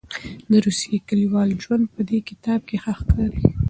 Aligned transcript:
د 0.49 0.51
روسیې 0.65 0.97
کلیوال 1.07 1.49
ژوند 1.63 1.85
په 1.93 2.01
دې 2.09 2.19
کتاب 2.29 2.59
کې 2.67 2.77
ښه 2.83 2.93
ښکاري. 2.99 3.41